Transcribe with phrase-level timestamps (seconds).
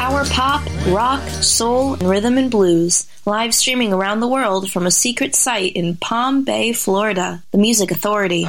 [0.00, 3.06] Power pop, rock, soul, and rhythm and blues.
[3.26, 7.42] Live streaming around the world from a secret site in Palm Bay, Florida.
[7.50, 8.46] The Music Authority.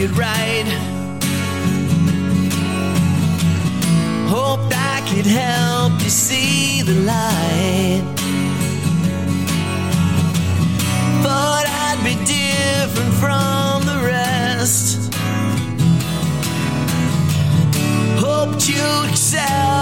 [0.00, 0.66] It right.
[4.28, 8.04] Hoped I could help you see the light.
[11.22, 15.12] But I'd be different from the rest.
[18.20, 19.77] Hoped you'd accept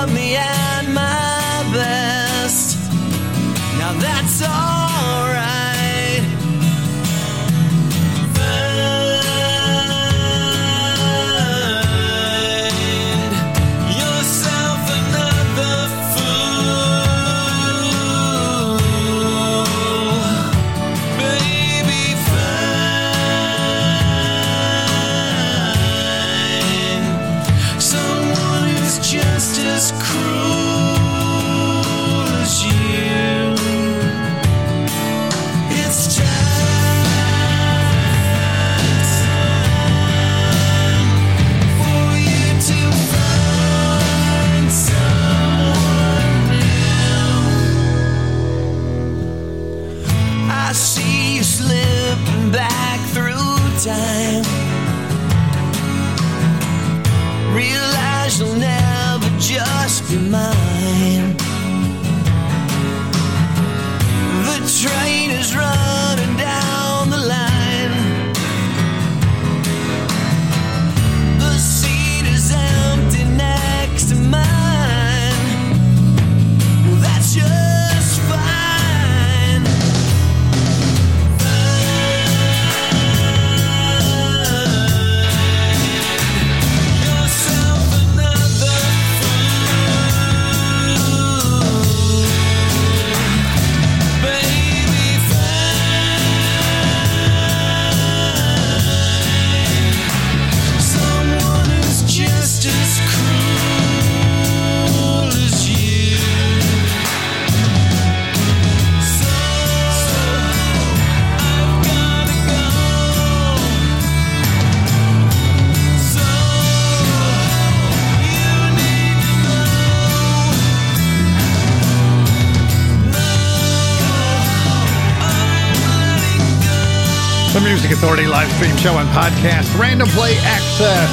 [127.96, 131.08] Authority live stream show and podcast, random play access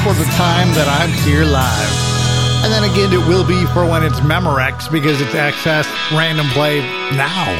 [0.00, 1.92] for the time that I'm here live.
[2.64, 6.80] And then again, it will be for when it's Memorex because it's access random play
[7.12, 7.52] now.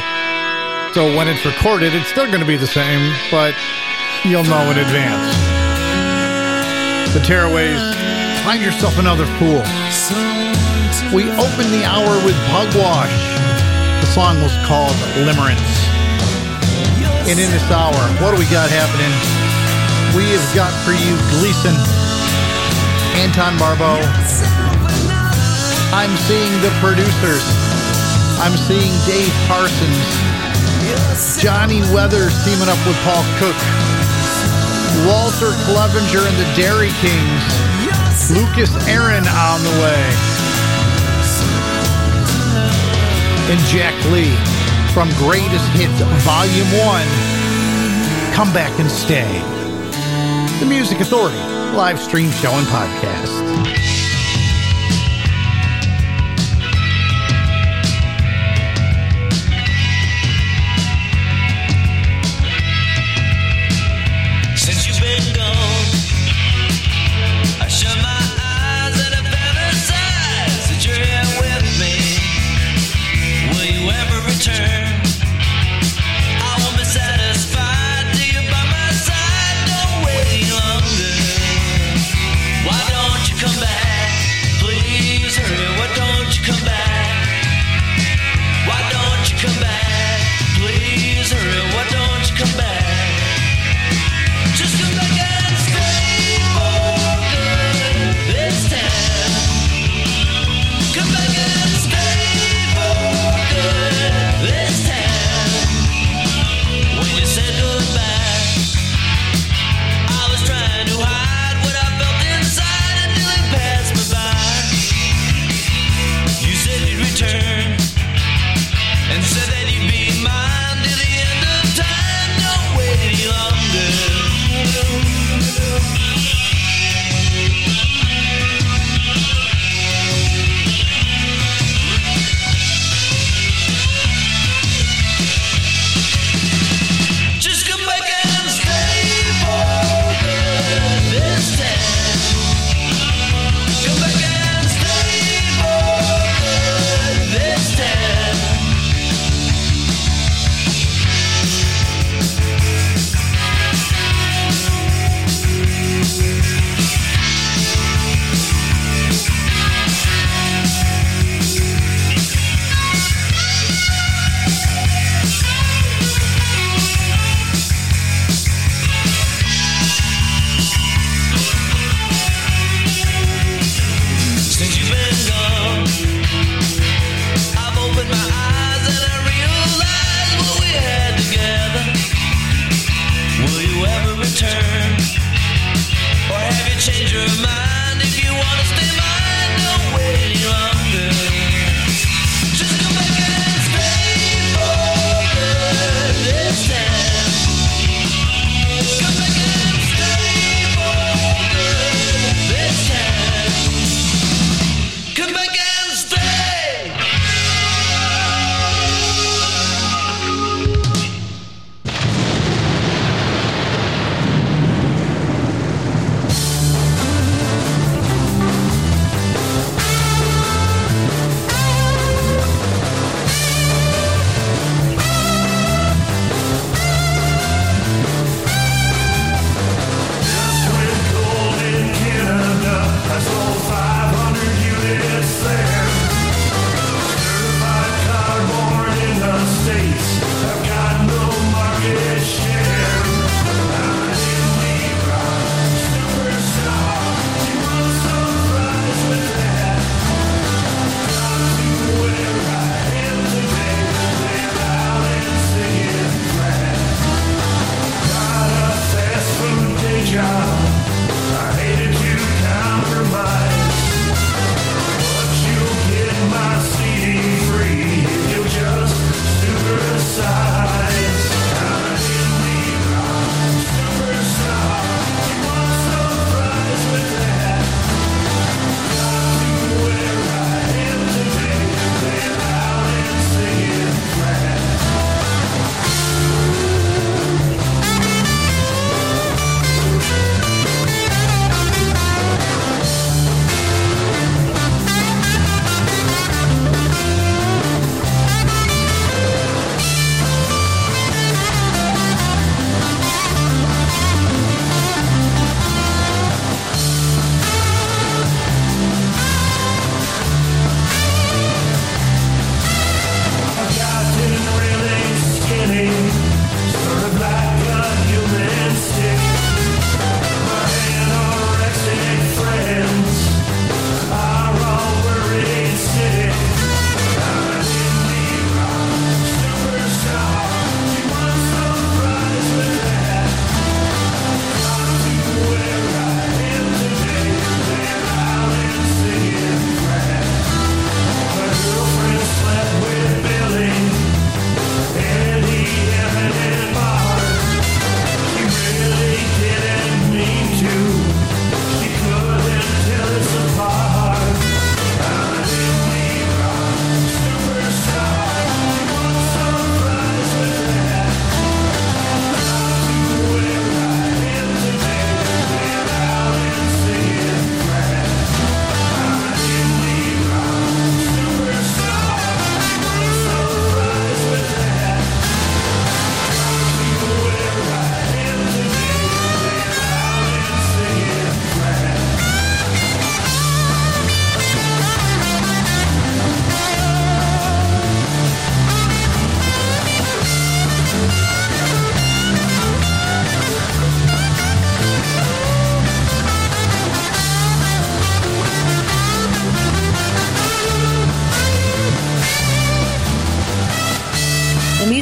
[0.97, 3.53] So when it's recorded, it's still going to be the same, but
[4.25, 5.37] you'll know in advance.
[7.13, 7.77] The Tearaways,
[8.41, 9.61] find yourself another fool.
[11.13, 13.13] We opened the hour with Pugwash.
[14.01, 14.97] The song was called
[15.29, 15.90] Limerence.
[17.31, 19.07] And in this hour, what do we got happening?
[20.11, 21.71] We have got for you Gleason,
[23.23, 24.03] Anton Barbeau.
[25.95, 27.39] I'm seeing the producers.
[28.43, 30.03] I'm seeing Dave Parsons,
[31.39, 33.55] Johnny Weathers teaming up with Paul Cook,
[35.07, 37.47] Walter Clevenger and the Dairy Kings,
[38.27, 40.03] Lucas Aaron on the way,
[43.47, 44.50] and Jack Lee
[44.93, 48.33] from Greatest Hits Volume 1.
[48.33, 49.39] Come back and stay.
[50.59, 51.37] The Music Authority,
[51.73, 54.00] live stream show and podcast.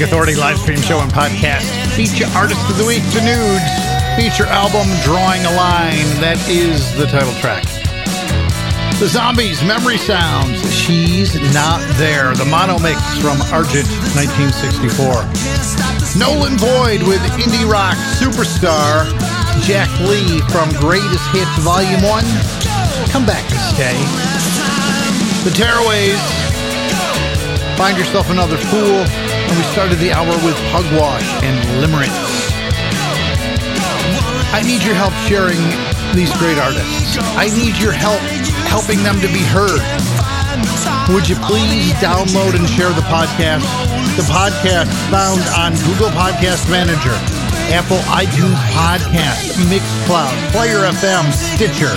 [0.00, 1.68] Music Authority live stream show and podcast.
[1.92, 3.68] Feature Artist of the Week, The Nudes.
[4.16, 6.08] Feature album, Drawing a Line.
[6.24, 7.68] That is the title track.
[8.96, 10.56] The Zombies, Memory Sounds.
[10.72, 12.32] She's Not There.
[12.32, 13.84] The Mono Mix from Argent,
[14.16, 15.20] 1964.
[16.16, 19.04] Nolan Boyd with Indie Rock Superstar.
[19.68, 22.24] Jack Lee from Greatest Hits Volume 1.
[23.12, 24.00] Come back and stay.
[25.44, 26.16] The Tearaways.
[27.76, 29.04] Find yourself another fool.
[29.50, 32.14] And we started the hour with Pugwash and Limerence.
[34.54, 35.58] I need your help sharing
[36.14, 37.18] these great artists.
[37.34, 38.22] I need your help
[38.70, 39.82] helping them to be heard.
[41.10, 43.66] Would you please download and share the podcast?
[44.14, 47.14] The podcast found on Google Podcast Manager,
[47.74, 51.90] Apple iTunes Podcast, Mixcloud, Player FM, Stitcher,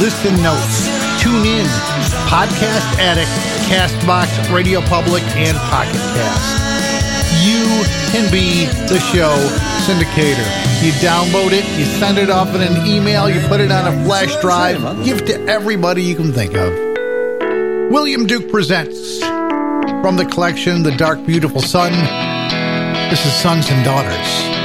[0.00, 0.88] Listen Notes,
[1.20, 1.68] TuneIn,
[2.28, 3.28] Podcast Addict,
[3.68, 6.69] Castbox, Radio Public, and Pocket Cast.
[7.42, 9.34] You can be the show
[9.86, 10.46] syndicator.
[10.84, 14.04] You download it, you send it off in an email, you put it on a
[14.04, 16.72] flash drive, give to everybody you can think of.
[17.90, 21.92] William Duke presents from the collection The Dark Beautiful Sun.
[23.10, 24.59] This is Sons and Daughters.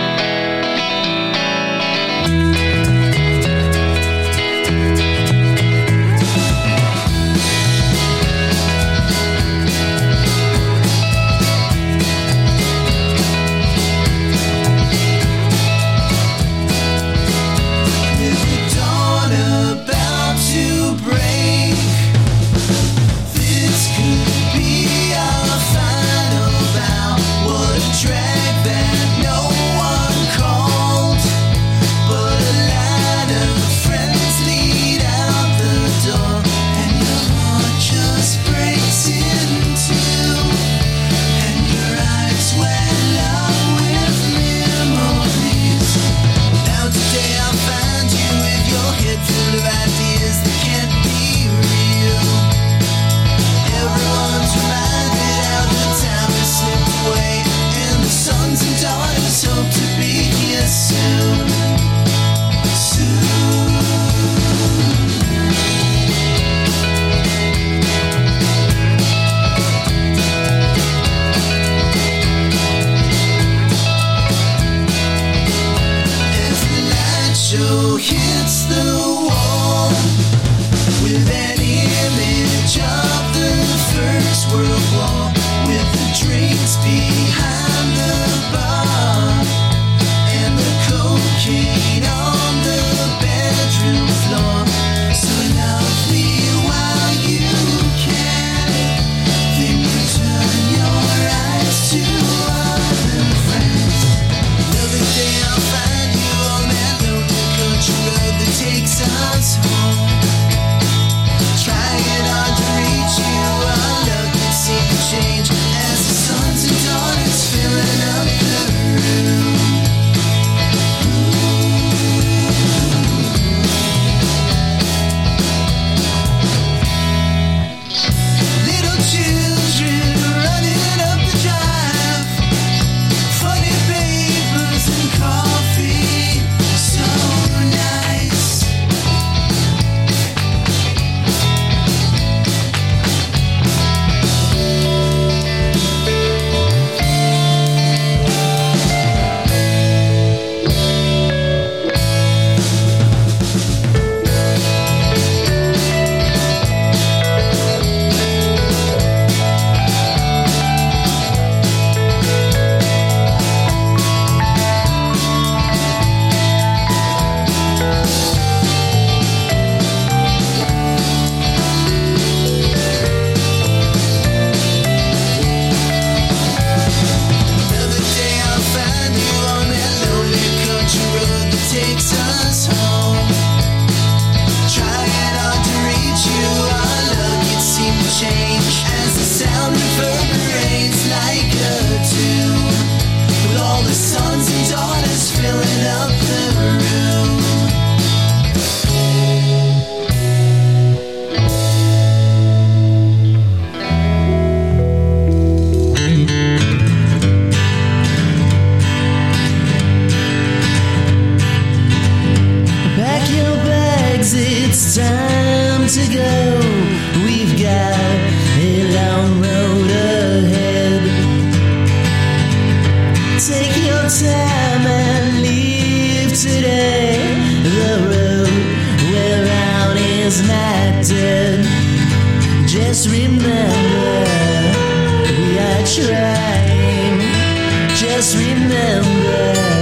[238.55, 239.74] Remember,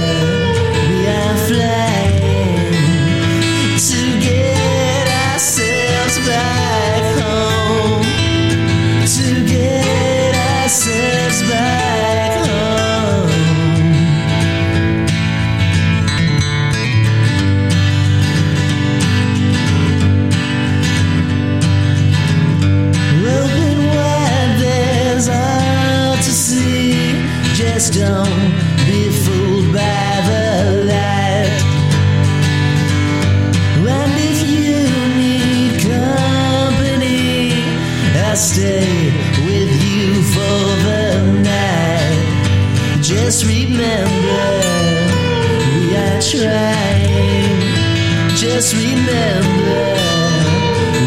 [48.54, 49.82] Just remember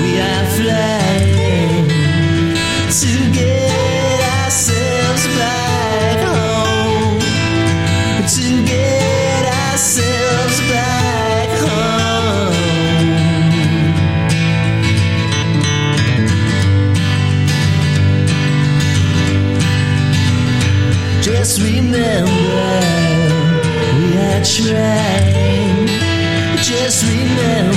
[0.04, 1.88] we are flying
[2.92, 7.20] to get ourselves back home.
[8.36, 12.54] To get ourselves back home.
[21.22, 22.30] Just remember
[24.00, 25.37] we are trying
[27.40, 27.77] else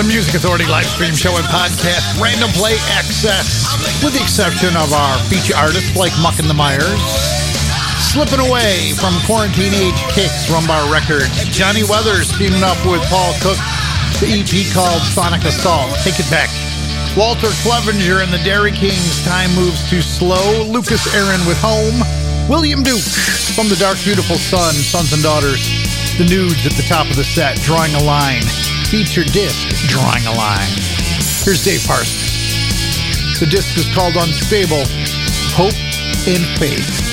[0.00, 3.68] the Music Authority live stream show and podcast, Random Play Access,
[4.00, 7.04] with the exception of our feature artists like Muck and the Mires,
[8.00, 13.36] Slipping Away from Quarantine Age Kicks, Rum Bar Records, Johnny Weathers teaming up with Paul
[13.44, 13.60] Cook,
[14.24, 16.48] the EP called Sonic Assault, Take It Back,
[17.12, 22.00] Walter Clevenger and the Dairy Kings, Time Moves Too Slow, Lucas Aaron with Home,
[22.48, 23.04] William Duke
[23.52, 25.60] from The Dark Beautiful Sun, Sons and Daughters,
[26.16, 28.48] The Nudes at the top of the set, Drawing a Line,
[28.90, 30.66] feature disc, Drawing a Line.
[31.44, 33.38] Here's Dave Parsons.
[33.38, 34.82] The disc is called Unstable
[35.54, 35.78] Hope
[36.26, 37.09] and Faith.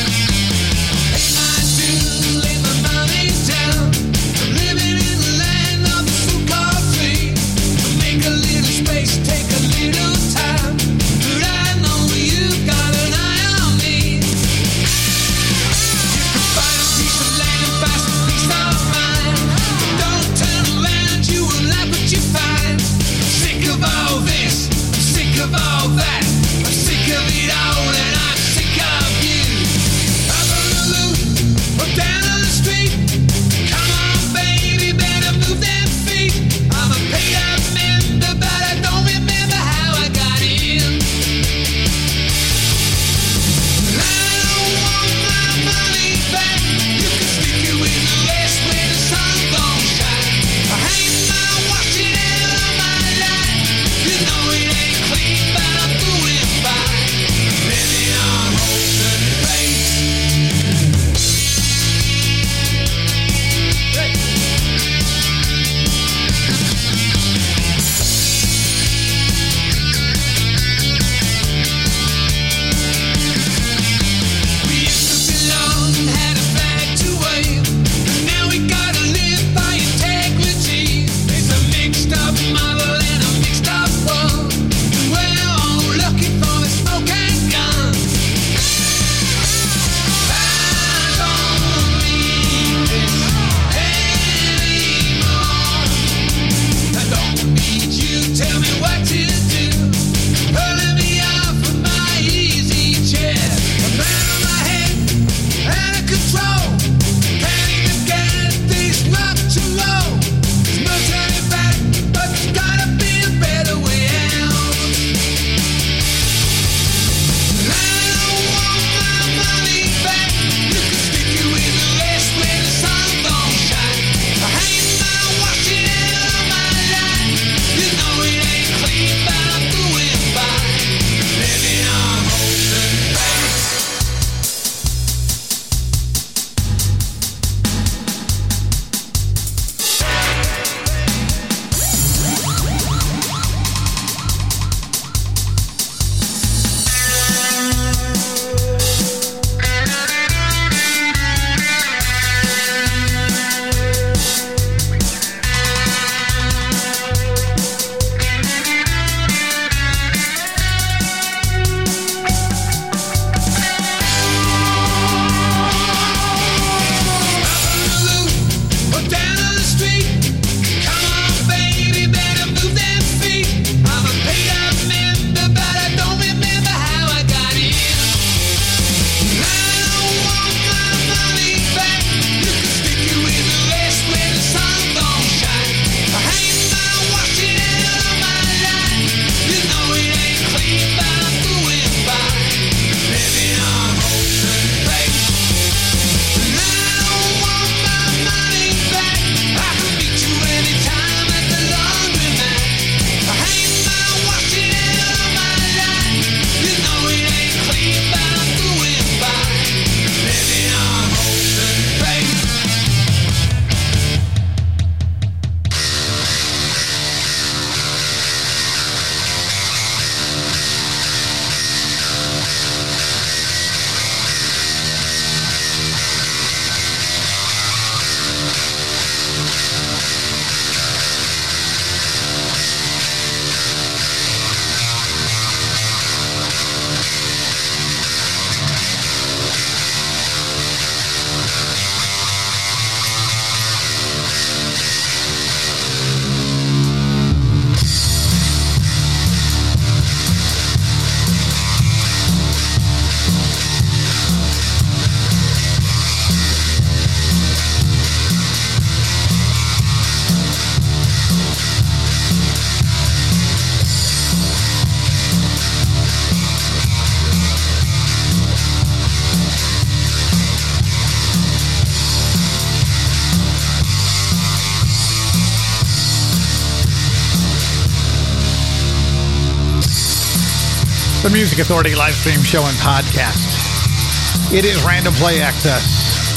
[281.57, 284.53] Music Authority live stream show and podcast.
[284.53, 285.81] It is Random Play Access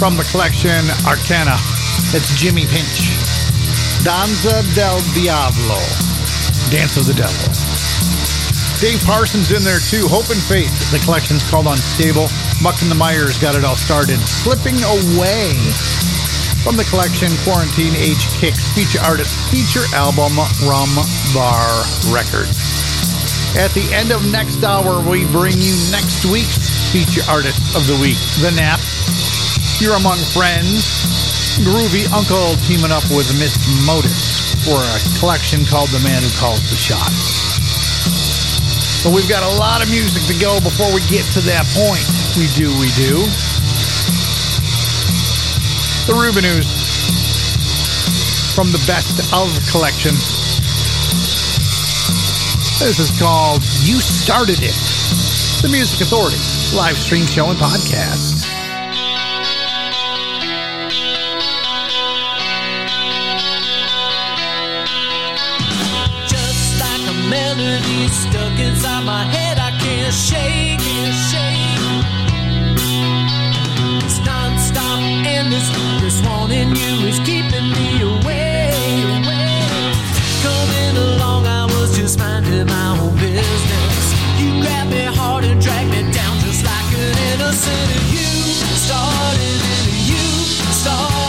[0.01, 1.61] from the collection Arcana.
[2.17, 3.13] It's Jimmy Pinch.
[4.01, 5.77] Danza del Diablo.
[6.73, 7.37] Dance of the Devil.
[8.81, 10.09] Dave Parsons in there too.
[10.09, 10.73] Hope and Faith.
[10.89, 12.33] The collection's called Unstable.
[12.65, 14.17] Muck and the Mires got it all started.
[14.25, 15.53] Slipping Away
[16.65, 20.33] from the collection Quarantine Age Kicks feature artist feature album
[20.65, 20.89] Rum
[21.37, 22.80] Bar Records.
[23.59, 27.99] At the end of next hour, we bring you next week's feature artist of the
[27.99, 28.79] week, The Nap.
[29.83, 30.87] You're among friends.
[31.67, 36.63] Groovy Uncle teaming up with Miss Modus for a collection called The Man Who Calls
[36.71, 37.41] the Shots.
[39.03, 42.07] But we've got a lot of music to go before we get to that point.
[42.39, 43.19] We do, we do.
[46.07, 46.71] The Rubinoos
[48.55, 50.15] from the Best of collection.
[52.81, 54.75] This is called You Started It.
[55.61, 56.39] The Music Authority
[56.75, 58.49] live stream show and podcast.
[66.27, 71.61] Just like a melody stuck inside my head, I can't shake it, shake.
[74.05, 75.69] It's non-stop endless.
[76.01, 78.50] This wanting you is keeping me away,
[82.01, 84.07] just minding my own business.
[84.41, 87.89] You grabbed me hard and dragged me down just like an innocent.
[87.97, 88.27] And you
[88.87, 90.25] started it, you
[90.73, 91.20] started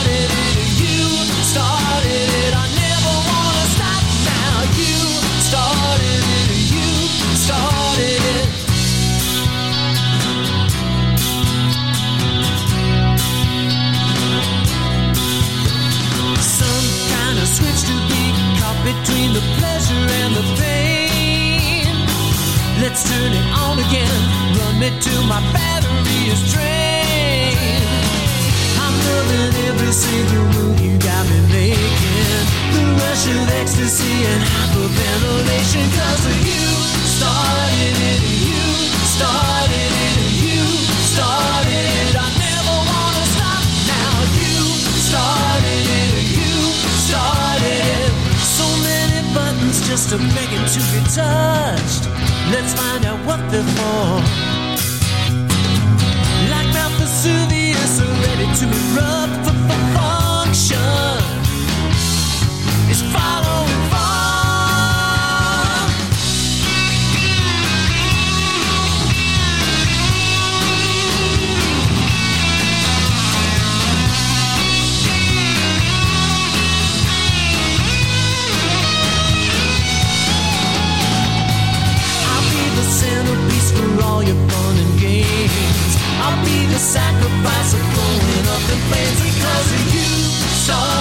[20.34, 21.86] the pain.
[22.82, 24.20] Let's turn it on again.
[24.58, 27.86] Run me till my battery is drained.
[28.84, 32.46] I'm loving every single move you got me making.
[32.74, 35.86] The rush of ecstasy and hyperventilation.
[35.98, 36.66] Cause you
[37.18, 38.64] started it, you
[39.16, 39.61] started
[50.02, 52.08] just a begging to be touched.
[52.52, 54.22] Let's find out what they're for.
[56.50, 60.78] Like Mount Vesuvius, ready to erupt for, for function.
[62.90, 63.41] It's far.
[86.82, 90.10] Sacrifice of blowing up in flames because of you.
[90.66, 91.01] Started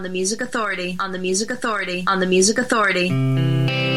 [0.00, 0.96] on the Music Authority.
[0.98, 2.04] On the Music Authority.
[2.06, 3.89] On the Music Authority.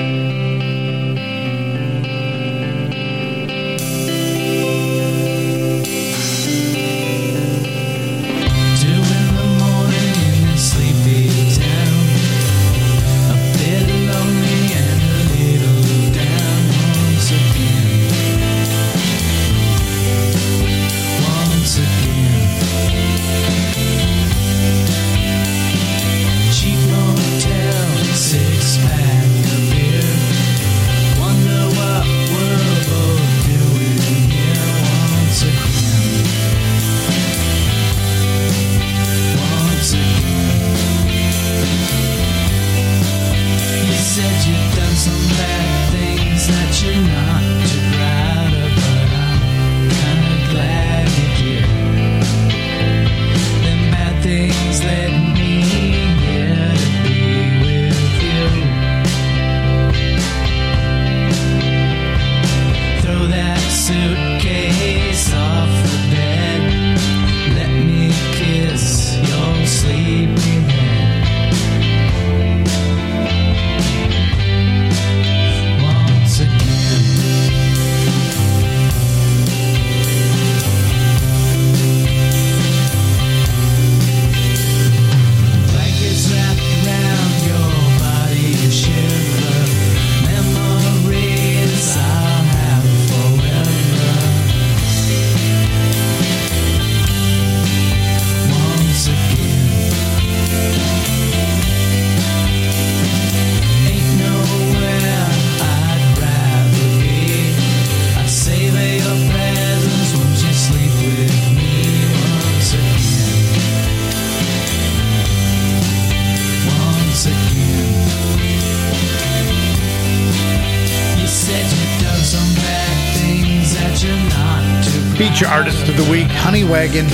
[126.74, 127.10] Week, Honey Wagon.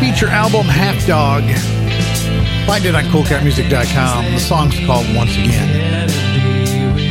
[0.00, 1.42] Feature album, Half Dog.
[2.66, 4.24] Find it on coolcatmusic.com.
[4.32, 6.08] The song's called Once Again.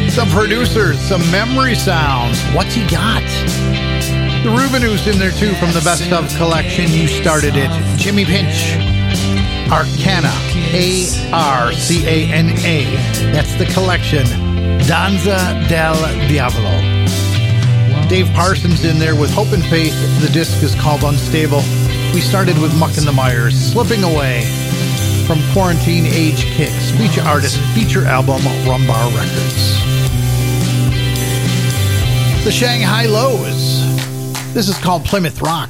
[0.09, 2.41] Some producers, some memory sounds.
[2.53, 3.23] What's he got?
[4.43, 6.89] The Rubinoos in there too from the Best of collection.
[6.91, 7.69] You started it.
[7.97, 8.75] Jimmy Pinch.
[9.71, 10.31] Arcana.
[10.73, 12.85] A R C A N A.
[13.31, 14.25] That's the collection.
[14.87, 15.95] Danza del
[16.27, 16.80] Diavolo.
[18.11, 19.95] Dave Parsons in there with Hope and Faith.
[20.19, 21.61] The disc is called Unstable.
[22.13, 24.43] We started with Muck and the Mires, Slipping Away
[25.25, 29.79] from Quarantine Age Kicks, feature artist, feature album, Rum Bar Records.
[32.43, 33.79] The Shanghai Lows.
[34.53, 35.69] This is called Plymouth Rock.